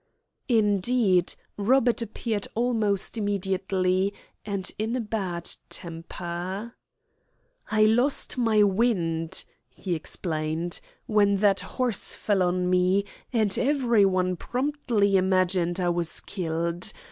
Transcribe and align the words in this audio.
Indeed, 0.49 1.35
Robert 1.57 2.01
appeared 2.01 2.47
almost 2.55 3.19
immediately, 3.19 4.15
and 4.43 4.71
in 4.79 4.95
a 4.95 4.99
bad 4.99 5.51
temper. 5.69 6.73
"I 7.69 7.83
lost 7.83 8.35
my 8.35 8.63
wind," 8.63 9.43
he 9.69 9.93
explained, 9.93 10.79
"when 11.05 11.37
that 11.37 11.59
horse 11.59 12.15
fell 12.15 12.41
on 12.41 12.67
me, 12.67 13.05
and 13.31 13.55
everyone 13.59 14.37
promptly 14.37 15.17
imagined 15.17 15.79
I 15.79 15.89
was 15.89 16.19
killed. 16.19 16.91